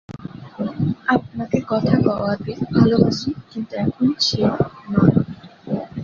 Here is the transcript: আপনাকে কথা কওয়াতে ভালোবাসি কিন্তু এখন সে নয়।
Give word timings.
আপনাকে 1.07 1.57
কথা 1.67 1.95
কওয়াতে 2.05 2.51
ভালোবাসি 2.73 3.29
কিন্তু 3.51 3.73
এখন 3.83 4.07
সে 4.19 4.41
নয়। 4.91 5.15